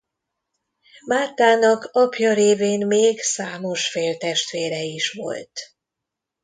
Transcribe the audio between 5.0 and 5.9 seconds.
volt.